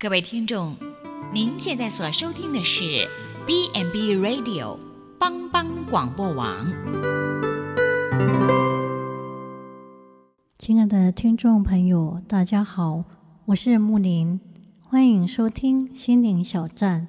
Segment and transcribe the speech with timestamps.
[0.00, 0.76] 各位听众，
[1.32, 3.10] 您现在所收听的是
[3.44, 4.78] B n B Radio
[5.18, 6.72] 帮帮广播网。
[10.56, 13.02] 亲爱的听众朋友，大家好，
[13.46, 14.38] 我是木林，
[14.84, 17.08] 欢迎收听心灵小站。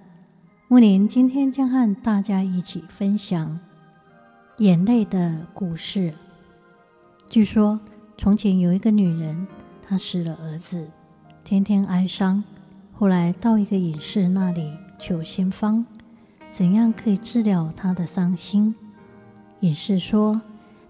[0.68, 3.60] 木林今天将和大家一起分享
[4.58, 6.16] 眼泪的故事。
[7.28, 7.80] 据说
[8.18, 9.46] 从前有一个女人，
[9.88, 10.90] 她死了儿子，
[11.44, 12.44] 天天哀伤。
[13.00, 15.86] 后来到一个隐士那里求仙方，
[16.52, 18.76] 怎样可以治疗他的伤心？
[19.62, 20.42] 隐士说：“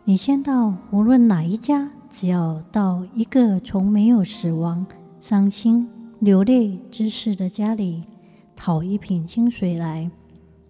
[0.05, 4.87] 你先到无论哪一家，只要到一个从没有死亡、
[5.21, 8.01] 伤心、流泪之事的家里，
[8.55, 10.09] 讨一瓶清水来。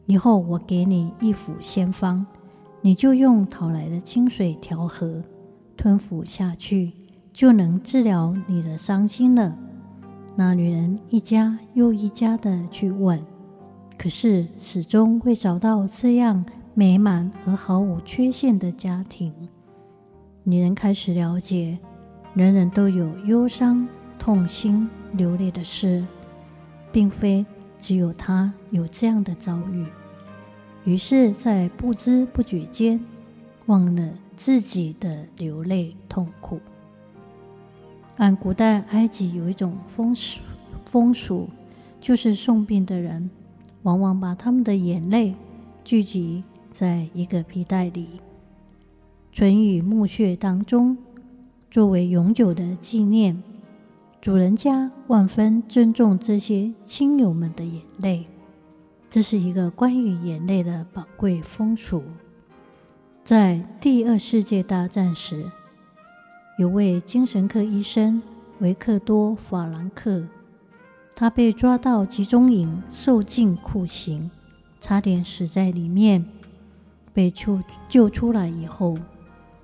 [0.08, 2.26] 以后我给你一副仙方，
[2.82, 5.24] 你就用讨来的清水调和，
[5.78, 6.92] 吞服下去，
[7.32, 9.58] 就能治疗你的伤心了。”
[10.40, 13.20] 那女人一家又一家的去问，
[13.98, 19.34] 可是始终未找到这样美满而毫无缺陷的家庭。
[20.46, 21.78] 女人开始了解，
[22.34, 23.86] 人人都有忧伤、
[24.18, 26.06] 痛心、流泪的事，
[26.90, 27.46] 并非
[27.78, 29.86] 只有她有这样的遭遇。
[30.86, 32.98] 于是，在不知不觉间，
[33.66, 36.62] 忘了自己的流泪痛苦。
[38.20, 40.42] 按古代埃及有一种风俗，
[40.86, 41.48] 风俗
[42.02, 43.30] 就是送殡的人
[43.84, 45.34] 往往把他们的眼泪
[45.86, 48.20] 聚集在一个皮袋里，
[49.32, 50.98] 存于墓穴当中，
[51.72, 53.42] 作为永久的纪念。
[54.20, 58.28] 主人家万分尊重这些亲友们的眼泪，
[59.10, 62.04] 这是一个关于眼泪的宝贵风俗。
[63.24, 65.50] 在第二世界大战时，
[66.60, 68.22] 有位精神科医生
[68.60, 70.28] 维克多·法兰克，
[71.16, 74.30] 他被抓到集中营受尽酷刑，
[74.82, 76.26] 差点死在里面。
[77.14, 78.98] 被救救出来以后，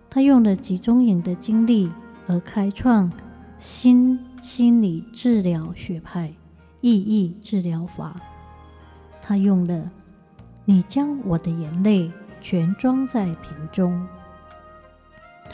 [0.10, 1.92] 他用了集中营的经历
[2.28, 3.12] 而开创
[3.60, 6.34] 新心理治疗学派——
[6.80, 8.16] 意义治疗法。
[9.22, 9.92] 他用了
[10.64, 12.10] “你将我的眼泪
[12.40, 14.02] 全装在瓶中”。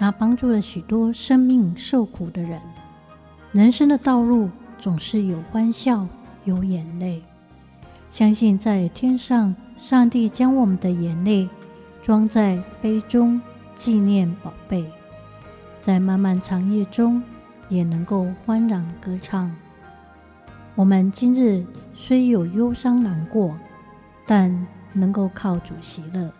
[0.01, 2.59] 他帮助了许多生命受苦的人。
[3.51, 6.07] 人生的道路总是有欢笑，
[6.43, 7.21] 有眼泪。
[8.09, 11.47] 相信在天上，上帝将我们的眼泪
[12.01, 13.39] 装在杯中，
[13.75, 14.89] 纪念宝贝，
[15.79, 17.21] 在漫漫长夜中
[17.69, 19.55] 也能够欢然歌唱。
[20.73, 21.63] 我们今日
[21.93, 23.55] 虽有忧伤难过，
[24.25, 26.33] 但能够靠主喜乐。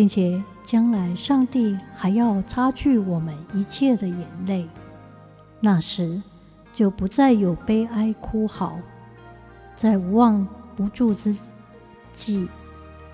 [0.00, 4.66] 并且将来，上帝还要擦去我们一切的眼泪，
[5.60, 6.22] 那时
[6.72, 8.78] 就不再有悲哀哭嚎。
[9.76, 11.36] 在无望无助之
[12.14, 12.48] 际，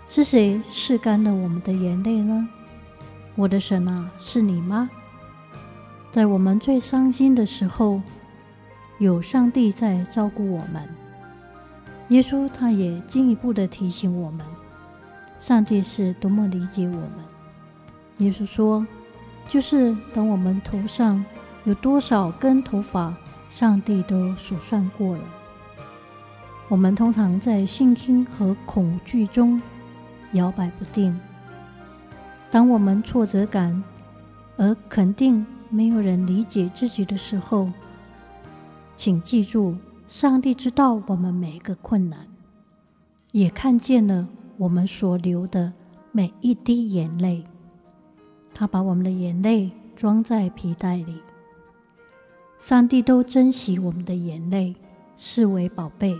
[0.06, 2.48] 是谁拭干了我们的眼泪呢？
[3.34, 4.88] 我的神啊，是你吗？
[6.12, 8.00] 在我们最伤心的时候，
[9.00, 10.88] 有上帝在照顾我们。
[12.10, 14.46] 耶稣他也进一步的提醒我们。
[15.38, 17.10] 上帝是多么理解我们。
[18.18, 18.86] 耶稣说
[19.48, 21.24] ：“就是等我们头上
[21.64, 23.14] 有多少根头发，
[23.50, 25.22] 上帝都数算过了。”
[26.68, 29.60] 我们通常在信心和恐惧中
[30.32, 31.16] 摇摆不定。
[32.50, 33.84] 当我们挫折感
[34.56, 37.70] 而肯定没有人理解自己的时候，
[38.96, 39.76] 请记住，
[40.08, 42.26] 上帝知道我们每一个困难，
[43.32, 44.26] 也看见了。
[44.58, 45.72] 我们所流的
[46.12, 47.44] 每一滴眼泪，
[48.54, 51.20] 他把我们的眼泪装在皮带里。
[52.58, 54.74] 上帝都珍惜我们的眼泪，
[55.16, 56.18] 视为宝贝。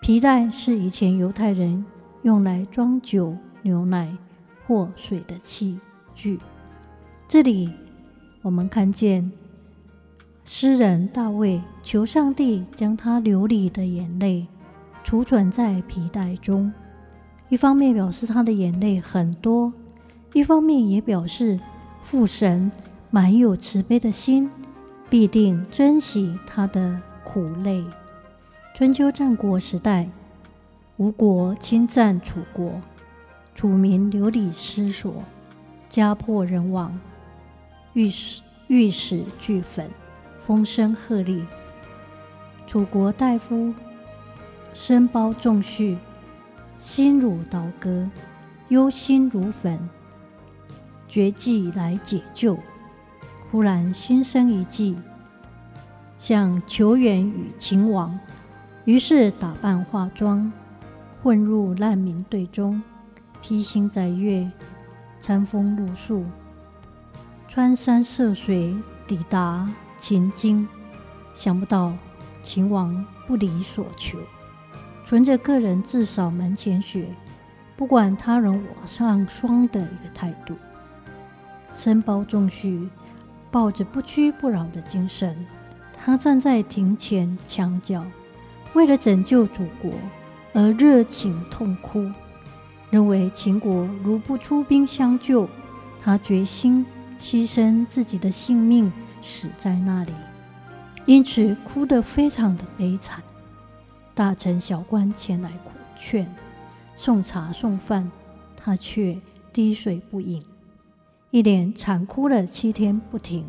[0.00, 1.84] 皮带是以前犹太人
[2.22, 4.16] 用来装酒、牛奶
[4.66, 5.78] 或水的器
[6.14, 6.38] 具。
[7.26, 7.70] 这里
[8.40, 9.30] 我们看见
[10.44, 14.46] 诗人大卫求上帝将他流离的眼泪
[15.04, 16.72] 储存在皮带中。
[17.50, 19.72] 一方面表示他的眼泪很多，
[20.34, 21.58] 一方面也表示
[22.02, 22.70] 父神
[23.10, 24.50] 满有慈悲的心，
[25.08, 27.82] 必定珍惜他的苦泪。
[28.74, 30.10] 春秋战国时代，
[30.98, 32.82] 吴国侵占楚国，
[33.54, 35.24] 楚民流离失所，
[35.88, 37.00] 家破人亡，
[37.94, 39.88] 玉石玉石俱焚，
[40.44, 41.46] 风声鹤唳。
[42.66, 43.72] 楚国大夫
[44.74, 45.96] 身包重恤。
[46.78, 48.08] 心如刀割，
[48.68, 49.78] 忧心如焚，
[51.08, 52.58] 决计来解救。
[53.50, 54.96] 忽然心生一计，
[56.18, 58.18] 想求援于秦王，
[58.84, 60.52] 于是打扮化妆，
[61.22, 62.82] 混入难民队中，
[63.42, 64.50] 披星戴月，
[65.18, 66.24] 餐风露宿，
[67.48, 68.76] 穿山涉水，
[69.06, 70.68] 抵达秦京。
[71.34, 71.92] 想不到
[72.42, 74.18] 秦王不理所求，
[75.08, 77.08] 存着个人自扫门前雪，
[77.78, 80.54] 不管他人我上霜的一个态度。
[81.74, 82.86] 身包仲绪
[83.50, 85.34] 抱着不屈不挠的精神，
[85.94, 88.04] 他站在庭前墙角，
[88.74, 89.90] 为了拯救祖国
[90.52, 92.04] 而热情痛哭，
[92.90, 95.48] 认为秦国如不出兵相救，
[96.02, 96.84] 他决心
[97.18, 100.12] 牺牲自己的性命，死在那里。
[101.06, 103.22] 因此哭得非常的悲惨，
[104.18, 106.28] 大臣小官前来苦劝，
[106.96, 108.10] 送茶送饭，
[108.56, 109.16] 他却
[109.52, 110.42] 滴水不饮，
[111.30, 113.46] 一连惨哭了七天不停，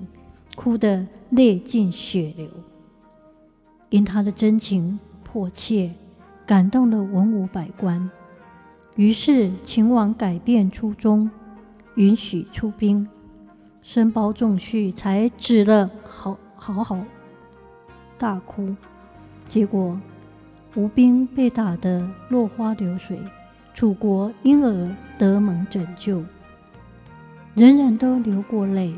[0.56, 2.48] 哭得泪尽血流。
[3.90, 5.90] 因他的真情迫切，
[6.46, 8.08] 感动了文武百官，
[8.96, 11.32] 于是秦王改变初衷，
[11.96, 13.10] 允许出兵，
[13.82, 17.04] 申包仲绪才止了好好好。
[18.20, 18.76] 大哭，
[19.48, 20.00] 结果
[20.76, 23.20] 吴兵被打得落花流水，
[23.74, 26.24] 楚国因而得蒙拯救。
[27.56, 28.94] 人人都流过泪，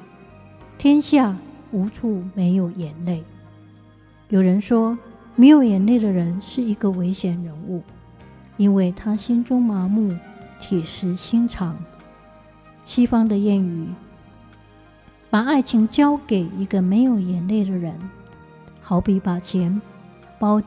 [0.78, 1.36] 天下
[1.72, 3.24] 无处没有眼泪。
[4.28, 4.98] 有人说，
[5.36, 7.82] 没有眼泪的人是一个危险人物，
[8.58, 10.14] 因为他心中麻木，
[10.60, 11.78] 铁石心肠。
[12.84, 13.88] 西方的谚语，
[15.30, 17.98] 把爱情交给一个没有眼泪的人。
[18.82, 19.82] 好比把钱
[20.38, 20.62] 包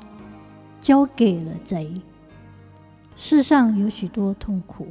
[0.85, 1.91] 交给了贼。
[3.17, 4.89] 世上有许多痛苦，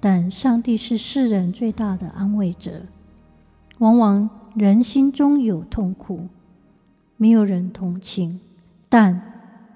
[0.00, 2.86] 但上帝是世人最大的安慰者。
[3.80, 6.28] 往往人心中有痛苦，
[7.18, 8.40] 没有人同情，
[8.88, 9.20] 但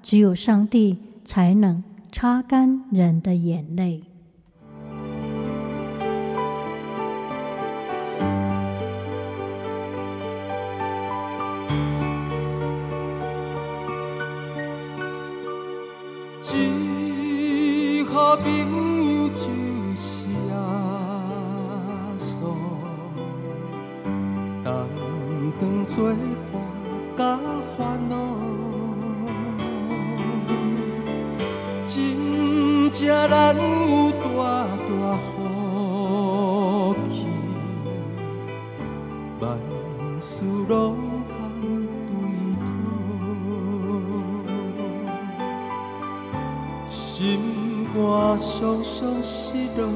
[0.02, 0.96] 只有上帝
[1.26, 4.04] 才能擦干人的眼泪。
[18.43, 18.46] 朋
[19.23, 19.44] 友就
[19.94, 20.55] 是阿
[22.17, 22.46] 嫂，
[24.64, 24.67] 同
[25.61, 25.96] 当作
[26.52, 26.55] 伴
[27.17, 27.20] 甲
[27.76, 28.14] 烦恼，
[31.85, 32.99] 真正
[33.31, 34.26] 难有大
[34.88, 35.26] 大福
[37.08, 37.26] 气，
[39.40, 39.46] 万
[40.20, 41.07] 事拢。
[48.20, 49.87] 我常常失落，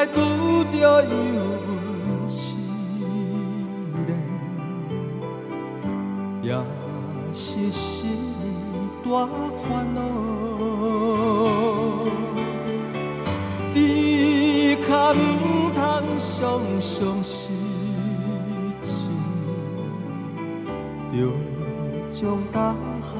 [0.00, 0.18] 咸菜拄
[0.72, 1.10] 着油
[1.66, 2.56] 温思
[4.06, 4.08] 念，
[6.42, 6.56] 也
[7.34, 8.08] 是心
[9.04, 9.10] 大
[9.56, 10.00] 烦恼。
[13.74, 15.78] 只可唔通
[16.16, 17.52] 常常失
[18.80, 19.10] 志，
[21.12, 21.14] 着
[22.08, 23.12] 将大项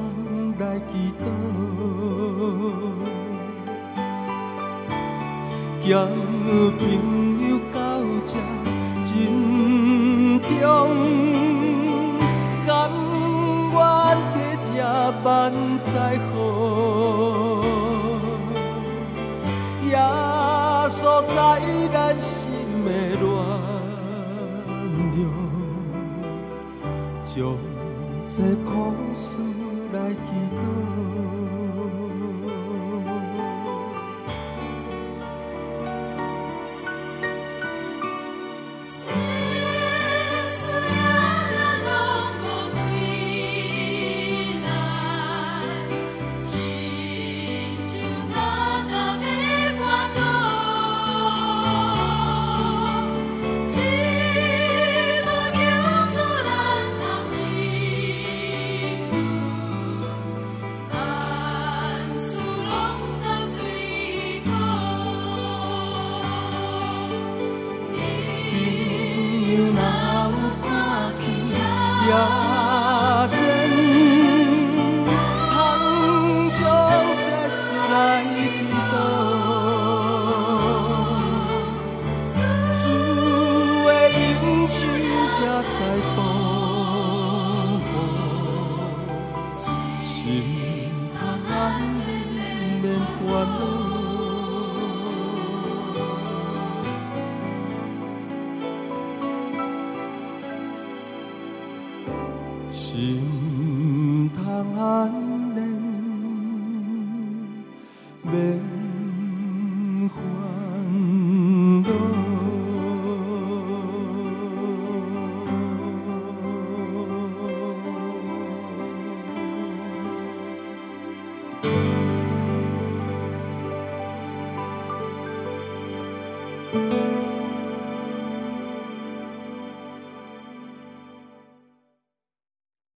[0.59, 1.25] 来祈祷。
[6.45, 6.81] 朋
[7.49, 7.77] 友到
[8.23, 8.29] 这
[9.03, 9.09] 珍
[10.41, 10.49] 重，
[12.65, 12.69] 甘
[13.73, 13.77] 愿
[14.31, 14.35] 体
[14.71, 14.73] 贴
[15.23, 15.29] 万
[15.79, 15.89] 载
[16.31, 16.33] 好，
[19.83, 19.93] 也
[20.89, 21.33] 锁在
[21.91, 22.29] 咱心
[22.85, 22.87] 的
[23.19, 23.23] 暖
[25.15, 25.19] 流，
[27.23, 27.33] 将
[28.25, 28.69] 这苦
[29.13, 29.25] 事
[72.11, 72.40] Maria.